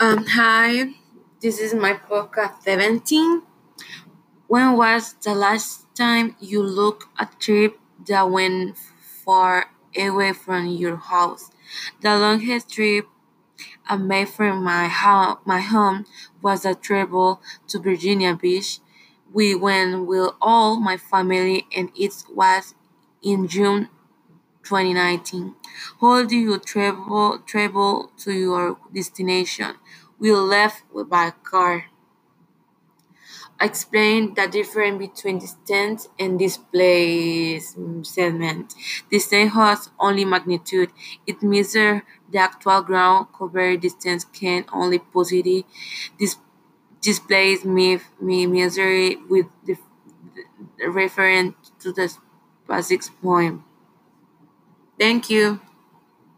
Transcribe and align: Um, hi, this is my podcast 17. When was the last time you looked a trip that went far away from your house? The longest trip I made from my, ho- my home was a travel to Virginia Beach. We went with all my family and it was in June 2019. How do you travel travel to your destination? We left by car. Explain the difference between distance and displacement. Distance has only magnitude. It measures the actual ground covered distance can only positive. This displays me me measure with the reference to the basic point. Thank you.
Um, 0.00 0.24
hi, 0.26 0.94
this 1.40 1.58
is 1.58 1.74
my 1.74 1.94
podcast 1.94 2.62
17. 2.62 3.42
When 4.48 4.76
was 4.76 5.14
the 5.22 5.34
last 5.34 5.86
time 5.96 6.36
you 6.40 6.62
looked 6.62 7.06
a 7.18 7.28
trip 7.40 7.78
that 8.06 8.30
went 8.30 8.78
far 8.78 9.66
away 9.96 10.32
from 10.32 10.68
your 10.68 10.96
house? 10.96 11.50
The 12.02 12.16
longest 12.18 12.70
trip 12.70 13.08
I 13.88 13.96
made 13.96 14.28
from 14.30 14.64
my, 14.64 14.88
ho- 14.88 15.40
my 15.46 15.60
home 15.60 16.06
was 16.42 16.64
a 16.64 16.74
travel 16.74 17.42
to 17.68 17.78
Virginia 17.80 18.34
Beach. 18.36 18.80
We 19.32 19.54
went 19.54 20.06
with 20.06 20.30
all 20.42 20.80
my 20.80 20.96
family 20.98 21.66
and 21.76 21.90
it 21.96 22.24
was 22.30 22.74
in 23.22 23.48
June 23.48 23.88
2019. 24.64 25.54
How 26.00 26.24
do 26.24 26.36
you 26.36 26.58
travel 26.58 27.38
travel 27.46 28.10
to 28.18 28.32
your 28.32 28.78
destination? 28.94 29.74
We 30.18 30.32
left 30.32 30.84
by 31.10 31.30
car. 31.30 31.86
Explain 33.60 34.34
the 34.34 34.46
difference 34.48 34.98
between 34.98 35.38
distance 35.38 36.08
and 36.18 36.38
displacement. 36.38 38.74
Distance 39.10 39.52
has 39.54 39.90
only 39.98 40.24
magnitude. 40.24 40.90
It 41.26 41.42
measures 41.42 42.02
the 42.30 42.38
actual 42.38 42.82
ground 42.82 43.28
covered 43.36 43.80
distance 43.80 44.24
can 44.24 44.64
only 44.72 44.98
positive. 44.98 45.64
This 46.18 46.36
displays 47.02 47.64
me 47.64 47.98
me 48.20 48.46
measure 48.46 49.10
with 49.28 49.46
the 49.66 49.76
reference 50.88 51.54
to 51.80 51.92
the 51.92 52.14
basic 52.68 53.02
point. 53.22 53.62
Thank 55.04 55.28
you. 55.28 55.60